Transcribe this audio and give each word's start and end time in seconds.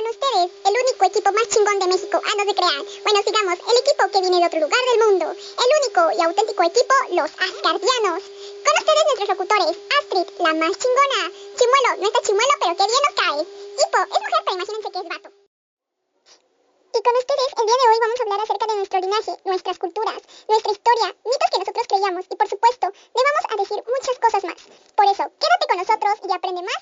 con 0.00 0.08
ustedes, 0.08 0.50
el 0.64 0.74
único 0.80 1.04
equipo 1.04 1.30
más 1.32 1.48
chingón 1.48 1.78
de 1.78 1.86
México. 1.88 2.16
Ah, 2.24 2.34
no 2.38 2.44
se 2.48 2.54
crean. 2.54 2.84
Bueno, 3.04 3.20
sigamos. 3.20 3.58
El 3.68 3.76
equipo 3.84 4.08
que 4.08 4.20
viene 4.24 4.40
de 4.40 4.46
otro 4.46 4.60
lugar 4.60 4.80
del 4.80 5.00
mundo. 5.04 5.26
El 5.28 5.70
único 5.76 6.00
y 6.16 6.20
auténtico 6.24 6.62
equipo, 6.62 6.94
los 7.10 7.30
Asgardianos. 7.36 8.22
Con 8.64 8.74
ustedes 8.80 9.04
nuestros 9.04 9.28
locutores. 9.28 9.76
Astrid, 10.00 10.26
la 10.40 10.54
más 10.56 10.72
chingona. 10.80 11.20
Chimuelo, 11.52 11.90
no 12.00 12.06
está 12.08 12.20
chimuelo, 12.24 12.54
pero 12.60 12.76
qué 12.80 12.86
bien 12.88 13.02
nos 13.04 13.16
cae. 13.20 13.40
Hippo, 13.44 14.00
es 14.00 14.20
mujer, 14.24 14.40
pero 14.44 14.56
imagínense 14.56 14.88
que 14.90 15.00
es 15.04 15.08
vato. 15.12 15.28
Y 16.90 17.00
con 17.04 17.14
ustedes, 17.20 17.50
el 17.60 17.66
día 17.68 17.78
de 17.80 17.88
hoy 17.92 17.98
vamos 18.00 18.18
a 18.18 18.22
hablar 18.24 18.40
acerca 18.40 18.66
de 18.66 18.76
nuestro 18.76 19.00
linaje, 19.00 19.32
nuestras 19.44 19.78
culturas, 19.78 20.20
nuestra 20.48 20.72
historia, 20.72 21.14
mitos 21.28 21.50
que 21.52 21.58
nosotros 21.60 21.86
creíamos 21.86 22.24
y 22.24 22.34
por 22.34 22.48
supuesto, 22.48 22.86
le 22.88 23.22
vamos 23.28 23.44
a 23.46 23.56
decir 23.62 23.78
muchas 23.84 24.16
cosas 24.18 24.42
más. 24.48 24.60
Por 24.96 25.06
eso, 25.06 25.24
quédate 25.38 25.66
con 25.68 25.78
nosotros 25.78 26.14
y 26.26 26.32
aprende 26.32 26.62
más 26.62 26.79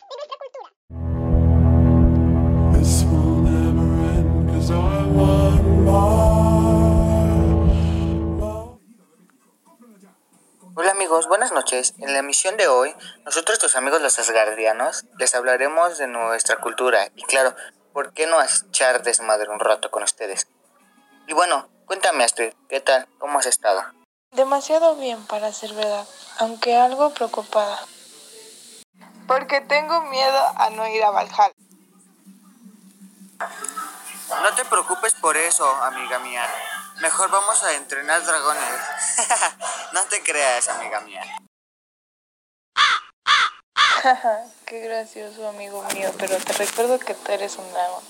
Hola 10.81 10.93
amigos, 10.93 11.27
buenas 11.27 11.51
noches. 11.51 11.95
En 11.99 12.13
la 12.13 12.21
emisión 12.21 12.57
de 12.57 12.69
hoy, 12.69 12.95
nosotros 13.25 13.59
tus 13.59 13.75
amigos 13.75 14.01
los 14.01 14.17
asgardianos 14.21 15.07
les 15.19 15.35
hablaremos 15.35 15.99
de 15.99 16.07
nuestra 16.07 16.55
cultura 16.61 17.09
y 17.17 17.25
claro, 17.25 17.53
¿por 17.93 18.13
qué 18.13 18.29
no 18.29 18.41
echar 18.41 19.03
desmadre 19.03 19.51
un 19.51 19.59
rato 19.59 19.91
con 19.91 20.05
ustedes? 20.05 20.47
Y 21.27 21.33
bueno, 21.33 21.69
cuéntame 21.85 22.23
Astrid, 22.23 22.53
¿qué 22.69 22.81
tal? 22.81 23.09
¿Cómo 23.19 23.41
has 23.41 23.47
estado? 23.47 23.83
Demasiado 24.31 24.95
bien 24.95 25.27
para 25.27 25.53
ser 25.53 25.73
verdad, 25.73 26.07
aunque 26.39 26.77
algo 26.77 27.11
preocupada. 27.11 27.81
Porque 29.27 29.61
tengo 29.61 30.03
miedo 30.03 30.41
a 30.59 30.71
no 30.71 30.87
ir 30.87 31.03
a 31.03 31.11
Valhalla. 31.11 31.55
No 34.29 34.55
te 34.55 34.65
preocupes 34.67 35.15
por 35.15 35.37
eso, 35.37 35.67
amiga 35.83 36.19
mía. 36.19 36.47
Mejor 37.01 37.31
vamos 37.31 37.63
a 37.63 37.73
entrenar 37.75 38.25
dragones. 38.25 38.63
no 39.93 40.05
te 40.07 40.23
creas, 40.23 40.69
amiga 40.69 41.01
mía. 41.01 41.23
Qué 44.67 44.81
gracioso, 44.81 45.49
amigo 45.49 45.83
mío, 45.95 46.13
pero 46.19 46.37
te 46.37 46.53
recuerdo 46.53 46.99
que 46.99 47.15
tú 47.15 47.33
eres 47.33 47.57
un 47.57 47.73
dragón. 47.73 48.05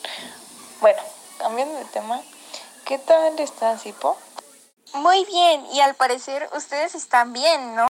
Bueno, 0.81 1.01
cambiando 1.39 1.79
de 1.79 1.84
tema, 1.87 2.20
¿qué 2.85 2.98
tal 2.98 3.39
estás, 3.39 3.87
Hipo? 3.87 4.19
Muy 4.95 5.25
bien, 5.25 5.67
y 5.67 5.81
al 5.81 5.95
parecer 5.95 6.48
ustedes 6.53 6.95
están 6.95 7.33
bien, 7.33 7.77
¿no? 7.77 7.89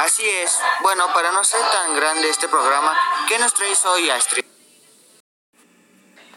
Así 0.00 0.28
es. 0.28 0.58
Bueno, 0.82 1.12
para 1.14 1.32
no 1.32 1.44
ser 1.44 1.60
tan 1.70 1.94
grande 1.94 2.28
este 2.28 2.48
programa, 2.48 2.98
¿qué 3.28 3.38
nos 3.38 3.54
traes 3.54 3.84
hoy, 3.86 4.10
Astrid? 4.10 4.51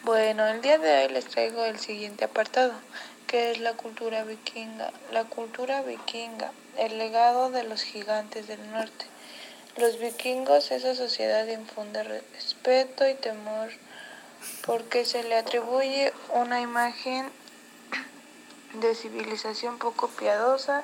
Bueno, 0.06 0.46
el 0.46 0.62
día 0.62 0.78
de 0.78 1.02
hoy 1.02 1.12
les 1.12 1.26
traigo 1.26 1.66
el 1.66 1.80
siguiente 1.80 2.26
apartado, 2.26 2.74
que 3.26 3.50
es 3.50 3.58
la 3.58 3.74
cultura 3.74 4.24
vikinga. 4.24 4.92
La 5.12 5.24
cultura 5.24 5.82
vikinga, 5.82 6.52
el 6.78 7.00
legado 7.00 7.50
de 7.50 7.64
los 7.64 7.82
gigantes 7.82 8.46
del 8.46 8.72
norte. 8.72 9.08
Los 9.78 9.98
vikingos, 9.98 10.70
esa 10.70 10.94
sociedad 10.94 11.48
infunde 11.48 12.04
respeto 12.04 13.10
y 13.10 13.16
temor 13.16 13.72
porque 14.64 15.06
se 15.06 15.24
le 15.24 15.38
atribuye 15.38 16.14
una 16.36 16.62
imagen 16.62 17.28
de 18.74 18.94
civilización 18.94 19.80
poco 19.80 20.08
piadosa 20.10 20.84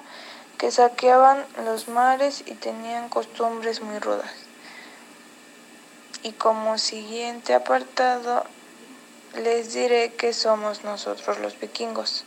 que 0.57 0.71
saqueaban 0.71 1.45
los 1.63 1.87
mares 1.89 2.43
y 2.47 2.55
tenían 2.55 3.07
costumbres 3.07 3.81
muy 3.81 3.99
rudas. 3.99 4.33
Y 6.23 6.31
como 6.31 6.79
siguiente 6.79 7.53
apartado 7.53 8.45
les 9.35 9.73
diré 9.73 10.13
que 10.13 10.33
somos 10.33 10.83
nosotros 10.83 11.39
los 11.39 11.59
vikingos. 11.59 12.25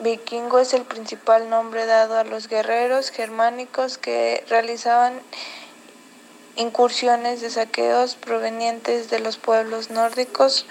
Vikingo 0.00 0.58
es 0.58 0.74
el 0.74 0.82
principal 0.82 1.48
nombre 1.48 1.86
dado 1.86 2.18
a 2.18 2.24
los 2.24 2.48
guerreros 2.48 3.10
germánicos 3.10 3.96
que 3.98 4.44
realizaban 4.48 5.20
incursiones 6.56 7.40
de 7.40 7.50
saqueos 7.50 8.16
provenientes 8.16 9.10
de 9.10 9.20
los 9.20 9.36
pueblos 9.36 9.90
nórdicos 9.90 10.66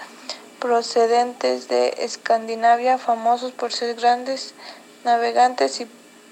procedentes 0.58 1.68
de 1.68 1.94
Escandinavia, 1.98 2.98
famosos 2.98 3.52
por 3.52 3.72
ser 3.72 3.96
grandes 3.96 4.54
navegantes 5.04 5.80
y 5.80 5.86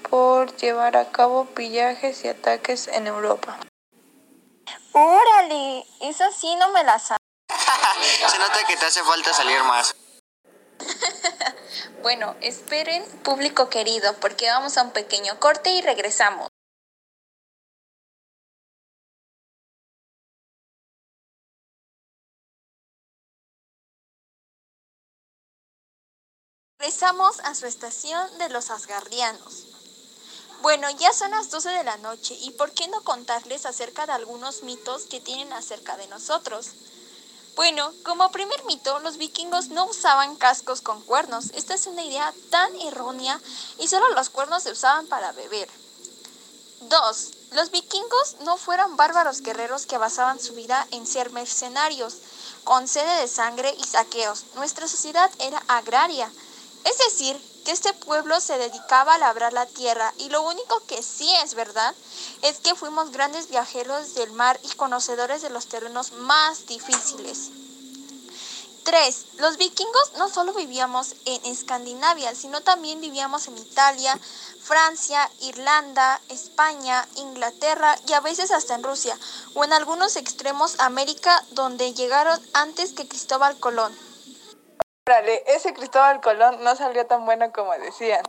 por 0.09 0.55
llevar 0.57 0.97
a 0.97 1.11
cabo 1.11 1.45
pillajes 1.45 2.25
y 2.25 2.27
ataques 2.27 2.87
en 2.87 3.07
Europa. 3.07 3.59
Órale, 4.93 5.85
esa 6.01 6.31
sí 6.31 6.55
no 6.55 6.69
me 6.69 6.83
la 6.83 6.99
sabía. 6.99 7.22
Se 8.03 8.37
nota 8.37 8.65
que 8.67 8.75
te 8.75 8.85
hace 8.85 9.03
falta 9.03 9.33
salir 9.33 9.63
más. 9.63 9.95
Bueno, 12.01 12.35
esperen, 12.41 13.01
público 13.23 13.69
querido, 13.69 14.13
porque 14.19 14.49
vamos 14.49 14.77
a 14.77 14.83
un 14.83 14.91
pequeño 14.91 15.39
corte 15.39 15.69
y 15.69 15.81
regresamos. 15.81 16.49
Regresamos 26.77 27.39
a 27.39 27.55
su 27.55 27.65
estación 27.65 28.37
de 28.37 28.49
los 28.49 28.69
Asgardianos. 28.69 29.67
Bueno, 30.61 30.89
ya 30.91 31.13
son 31.13 31.31
las 31.31 31.49
12 31.49 31.69
de 31.69 31.85
la 31.85 31.95
noche 31.97 32.35
y 32.37 32.51
¿por 32.51 32.73
qué 32.73 32.89
no 32.89 33.01
contarles 33.05 33.65
acerca 33.65 34.05
de 34.05 34.11
algunos 34.11 34.63
mitos 34.63 35.05
que 35.05 35.21
tienen 35.21 35.53
acerca 35.53 35.95
de 35.95 36.07
nosotros? 36.07 36.71
Bueno, 37.55 37.93
como 38.03 38.31
primer 38.31 38.63
mito, 38.65 38.97
los 38.99 39.17
vikingos 39.17 39.67
no 39.67 39.85
usaban 39.85 40.35
cascos 40.37 40.81
con 40.81 41.01
cuernos. 41.03 41.51
Esta 41.53 41.75
es 41.75 41.85
una 41.85 42.03
idea 42.03 42.33
tan 42.49 42.75
errónea 42.81 43.39
y 43.77 43.87
solo 43.87 44.09
los 44.15 44.31
cuernos 44.31 44.63
se 44.63 44.71
usaban 44.71 45.05
para 45.05 45.31
beber. 45.33 45.69
2. 46.81 47.31
Los 47.51 47.69
vikingos 47.69 48.37
no 48.41 48.57
fueron 48.57 48.97
bárbaros 48.97 49.41
guerreros 49.41 49.85
que 49.85 49.99
basaban 49.99 50.39
su 50.39 50.53
vida 50.55 50.87
en 50.91 51.05
ser 51.05 51.31
mercenarios, 51.31 52.17
con 52.63 52.87
sede 52.87 53.21
de 53.21 53.27
sangre 53.27 53.73
y 53.77 53.83
saqueos. 53.83 54.45
Nuestra 54.55 54.87
sociedad 54.87 55.29
era 55.37 55.61
agraria, 55.67 56.31
es 56.83 56.97
decir, 56.97 57.39
que 57.63 57.71
este 57.71 57.93
pueblo 57.93 58.39
se 58.39 58.57
dedicaba 58.57 59.15
a 59.15 59.17
labrar 59.17 59.53
la 59.53 59.65
tierra 59.65 60.13
y 60.17 60.29
lo 60.29 60.41
único 60.41 60.81
que 60.87 61.01
sí 61.01 61.29
es 61.43 61.55
verdad 61.55 61.93
es 62.41 62.59
que 62.59 62.75
fuimos 62.75 63.11
grandes 63.11 63.49
viajeros 63.49 64.15
del 64.15 64.31
mar 64.31 64.59
y 64.63 64.75
conocedores 64.75 65.41
de 65.41 65.49
los 65.49 65.67
terrenos 65.67 66.11
más 66.13 66.65
difíciles. 66.65 67.51
3. 68.83 69.25
Los 69.37 69.57
vikingos 69.57 70.11
no 70.17 70.29
solo 70.29 70.53
vivíamos 70.53 71.15
en 71.25 71.45
Escandinavia, 71.45 72.35
sino 72.35 72.61
también 72.61 72.99
vivíamos 72.99 73.47
en 73.47 73.57
Italia, 73.57 74.19
Francia, 74.61 75.29
Irlanda, 75.39 76.21
España, 76.29 77.07
Inglaterra 77.15 77.97
y 78.07 78.13
a 78.13 78.19
veces 78.19 78.51
hasta 78.51 78.75
en 78.75 78.83
Rusia, 78.83 79.17
o 79.53 79.63
en 79.63 79.73
algunos 79.73 80.15
extremos 80.15 80.79
América 80.79 81.43
donde 81.51 81.93
llegaron 81.93 82.39
antes 82.53 82.91
que 82.93 83.07
Cristóbal 83.07 83.57
Colón. 83.57 83.93
Órale, 85.05 85.43
ese 85.47 85.73
Cristóbal 85.73 86.21
Colón 86.21 86.63
no 86.63 86.77
salió 86.77 87.05
tan 87.05 87.25
bueno 87.25 87.51
como 87.51 87.73
decían. 87.73 88.23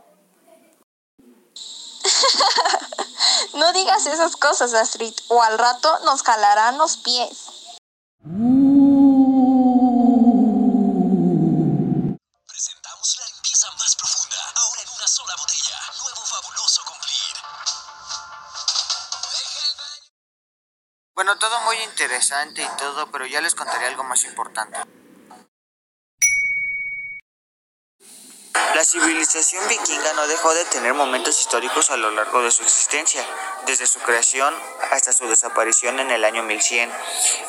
No 3.53 3.71
digas 3.71 4.05
esas 4.05 4.35
cosas, 4.35 4.73
Astrid, 4.73 5.13
o 5.29 5.41
al 5.41 5.57
rato 5.57 5.99
nos 5.99 6.23
jalarán 6.23 6.77
los 6.77 6.97
pies. 6.97 7.47
Presentamos 12.47 13.17
la 13.17 13.25
limpieza 13.33 13.71
más 13.71 13.95
profunda, 13.95 14.37
ahora 14.55 14.81
en 14.81 14.89
una 14.89 15.07
sola 15.07 15.35
botella. 15.37 15.77
Nuevo 16.01 16.21
fabuloso 16.21 16.81
cumplir. 16.85 17.35
Bueno, 21.15 21.37
todo 21.37 21.61
muy 21.61 21.77
interesante 21.77 22.61
y 22.61 22.77
todo, 22.77 23.09
pero 23.11 23.25
ya 23.25 23.39
les 23.39 23.55
contaré 23.55 23.85
algo 23.85 24.03
más 24.03 24.25
importante. 24.25 24.79
La 28.75 28.83
civilización 28.83 29.65
vikinga 29.69 30.11
no 30.15 30.27
dejó 30.27 30.53
de 30.53 30.65
tener 30.65 30.93
momentos 30.93 31.39
históricos 31.39 31.91
a 31.91 31.95
lo 31.95 32.11
largo 32.11 32.43
de 32.43 32.51
su 32.51 32.61
existencia, 32.61 33.25
desde 33.65 33.87
su 33.87 33.99
creación 33.99 34.53
hasta 34.91 35.13
su 35.13 35.29
desaparición 35.29 36.01
en 36.01 36.11
el 36.11 36.25
año 36.25 36.43
1100. 36.43 36.91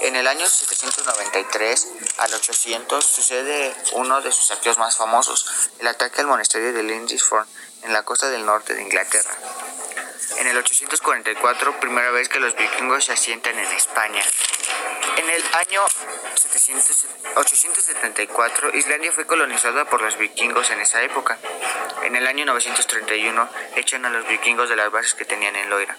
En 0.02 0.14
el 0.14 0.28
año 0.28 0.49
793 0.49 1.88
al 2.19 2.32
800 2.32 3.05
sucede 3.05 3.75
uno 3.94 4.20
de 4.20 4.31
sus 4.31 4.46
saqueos 4.46 4.78
más 4.78 4.96
famosos, 4.96 5.69
el 5.81 5.88
ataque 5.88 6.20
al 6.20 6.28
monasterio 6.28 6.73
de 6.73 6.84
Lindisfarne 6.84 7.50
en 7.82 7.93
la 7.93 8.05
costa 8.05 8.31
del 8.31 8.46
norte 8.46 8.75
de 8.75 8.82
Inglaterra. 8.82 9.37
En 10.38 10.46
el 10.46 10.56
844, 10.56 11.81
primera 11.81 12.11
vez 12.11 12.28
que 12.28 12.40
los 12.40 12.55
vikingos 12.56 13.05
se 13.05 13.12
asientan 13.12 13.58
en 13.58 13.73
España. 13.73 14.23
En 15.17 15.31
el 15.31 15.43
año 15.55 15.82
700 16.34 17.06
874, 17.37 18.76
Islandia 18.76 19.12
fue 19.12 19.26
colonizada 19.26 19.84
por 19.84 20.02
los 20.02 20.19
vikingos 20.19 20.70
en 20.70 20.81
esa 20.81 21.02
época. 21.02 21.38
En 22.02 22.17
el 22.17 22.26
año 22.26 22.44
931, 22.44 23.49
echan 23.76 24.05
a 24.05 24.11
los 24.11 24.26
vikingos 24.26 24.69
de 24.69 24.76
las 24.76 24.90
bases 24.90 25.14
que 25.14 25.25
tenían 25.25 25.55
en 25.56 25.70
Loira. 25.70 25.96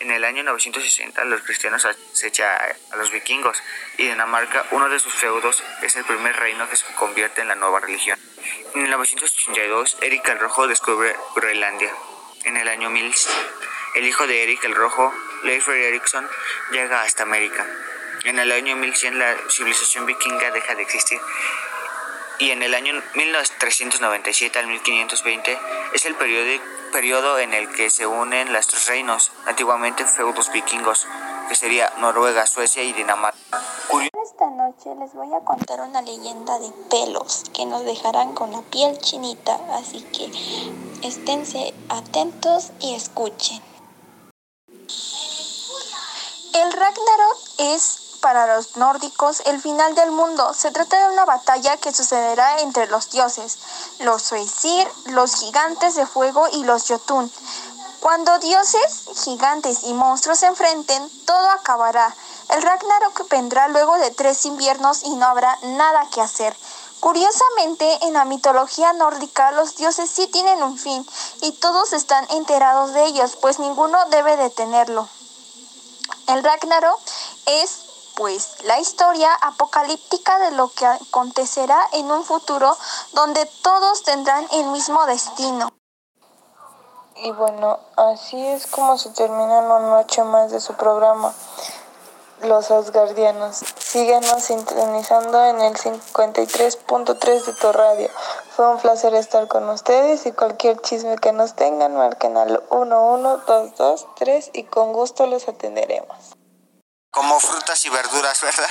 En 0.00 0.10
el 0.12 0.24
año 0.24 0.44
960 0.44 1.24
los 1.24 1.42
cristianos 1.42 1.84
acechan 1.84 2.56
a 2.92 2.96
los 2.96 3.10
vikingos 3.10 3.60
y 3.96 4.06
Dinamarca, 4.06 4.66
uno 4.70 4.88
de 4.88 5.00
sus 5.00 5.12
feudos, 5.12 5.62
es 5.82 5.96
el 5.96 6.04
primer 6.04 6.36
reino 6.36 6.68
que 6.68 6.76
se 6.76 6.86
convierte 6.94 7.40
en 7.40 7.48
la 7.48 7.56
nueva 7.56 7.80
religión. 7.80 8.18
En 8.74 8.82
1982, 8.82 9.98
Eric 10.00 10.28
el 10.28 10.38
Rojo 10.38 10.68
descubre 10.68 11.16
Groenlandia. 11.34 11.92
En 12.48 12.56
el 12.56 12.66
año 12.66 12.88
1000, 12.88 13.14
el 13.96 14.06
hijo 14.06 14.26
de 14.26 14.42
Eric 14.42 14.64
el 14.64 14.74
Rojo, 14.74 15.12
Leif 15.42 15.68
Erikson, 15.68 16.26
llega 16.72 17.02
hasta 17.02 17.24
América. 17.24 17.66
En 18.24 18.38
el 18.38 18.50
año 18.52 18.74
1100 18.74 19.18
la 19.18 19.36
civilización 19.50 20.06
vikinga 20.06 20.50
deja 20.50 20.74
de 20.74 20.80
existir 20.82 21.20
y 22.38 22.50
en 22.50 22.62
el 22.62 22.74
año 22.74 22.94
1397 23.14 24.58
al 24.58 24.66
1520 24.66 25.58
es 25.92 26.06
el 26.06 26.14
periodo, 26.14 26.62
periodo 26.90 27.38
en 27.38 27.52
el 27.52 27.68
que 27.70 27.90
se 27.90 28.06
unen 28.06 28.50
los 28.50 28.66
tres 28.66 28.86
reinos, 28.86 29.30
antiguamente 29.46 30.06
feudos 30.06 30.50
vikingos, 30.50 31.06
que 31.50 31.54
sería 31.54 31.92
Noruega, 31.98 32.46
Suecia 32.46 32.82
y 32.82 32.94
Dinamarca. 32.94 33.38
Esta 34.24 34.50
noche 34.50 34.94
les 34.98 35.12
voy 35.14 35.28
a 35.34 35.44
contar 35.44 35.80
una 35.80 36.02
leyenda 36.02 36.58
de 36.58 36.70
pelos 36.90 37.44
que 37.54 37.66
nos 37.66 37.84
dejarán 37.84 38.34
con 38.34 38.52
la 38.52 38.62
piel 38.62 38.98
chinita, 38.98 39.58
así 39.72 40.02
que 40.12 40.30
esténse 41.02 41.74
atentos 41.88 42.70
y 42.80 42.94
escuchen. 42.94 43.62
El 46.54 46.72
Ragnarok 46.72 47.38
es 47.58 48.18
para 48.20 48.56
los 48.56 48.76
nórdicos 48.76 49.42
el 49.46 49.60
final 49.60 49.94
del 49.94 50.10
mundo. 50.10 50.52
Se 50.54 50.70
trata 50.70 51.00
de 51.00 51.12
una 51.12 51.24
batalla 51.24 51.76
que 51.76 51.92
sucederá 51.92 52.60
entre 52.60 52.86
los 52.88 53.10
dioses, 53.10 53.58
los 54.00 54.22
Suecir, 54.22 54.88
los 55.06 55.36
gigantes 55.36 55.94
de 55.94 56.06
fuego 56.06 56.46
y 56.52 56.64
los 56.64 56.88
Jotun. 56.88 57.30
Cuando 58.00 58.38
dioses, 58.38 59.04
gigantes 59.24 59.84
y 59.84 59.92
monstruos 59.92 60.38
se 60.38 60.46
enfrenten, 60.46 61.10
todo 61.26 61.50
acabará. 61.50 62.14
El 62.50 62.62
Ragnarok 62.62 63.28
vendrá 63.28 63.68
luego 63.68 63.96
de 63.98 64.10
tres 64.10 64.46
inviernos 64.46 65.02
y 65.02 65.10
no 65.10 65.26
habrá 65.26 65.58
nada 65.62 66.08
que 66.10 66.20
hacer. 66.20 66.56
Curiosamente, 67.00 68.06
en 68.06 68.14
la 68.14 68.24
mitología 68.24 68.92
nórdica 68.92 69.52
los 69.52 69.76
dioses 69.76 70.10
sí 70.10 70.26
tienen 70.26 70.62
un 70.62 70.78
fin 70.78 71.06
y 71.42 71.52
todos 71.52 71.92
están 71.92 72.26
enterados 72.30 72.92
de 72.92 73.04
ellos, 73.04 73.36
pues 73.36 73.58
ninguno 73.58 73.98
debe 74.10 74.36
detenerlo. 74.36 75.08
El 76.26 76.42
Ragnarok 76.42 77.00
es 77.46 77.88
pues 78.16 78.64
la 78.64 78.80
historia 78.80 79.32
apocalíptica 79.42 80.40
de 80.40 80.50
lo 80.50 80.68
que 80.70 80.84
acontecerá 80.84 81.78
en 81.92 82.10
un 82.10 82.24
futuro 82.24 82.76
donde 83.12 83.46
todos 83.62 84.02
tendrán 84.02 84.44
el 84.50 84.66
mismo 84.66 85.06
destino. 85.06 85.70
Y 87.14 87.30
bueno, 87.30 87.78
así 87.96 88.44
es 88.44 88.66
como 88.66 88.98
se 88.98 89.10
termina 89.10 89.60
una 89.60 89.78
noche 89.78 90.22
más 90.24 90.50
de 90.50 90.60
su 90.60 90.74
programa, 90.74 91.32
Los 92.42 92.70
Asgardianos. 92.70 93.64
Síguenos 93.78 94.42
sintonizando 94.42 95.44
en 95.44 95.60
el 95.60 95.74
53.3 95.74 97.44
de 97.44 97.52
tu 97.54 97.72
radio. 97.72 98.08
Fue 98.54 98.68
un 98.68 98.78
placer 98.78 99.14
estar 99.14 99.48
con 99.48 99.68
ustedes 99.68 100.26
y 100.26 100.32
cualquier 100.32 100.80
chisme 100.80 101.16
que 101.18 101.32
nos 101.32 101.54
tengan, 101.54 101.96
marquen 101.96 102.36
al 102.36 102.62
11223 102.70 104.50
y 104.52 104.64
con 104.64 104.92
gusto 104.92 105.26
los 105.26 105.48
atenderemos. 105.48 106.36
Como 107.10 107.40
frutas 107.40 107.84
y 107.84 107.90
verduras, 107.90 108.40
¿verdad? 108.40 108.70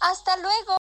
Hasta 0.00 0.36
luego. 0.38 0.78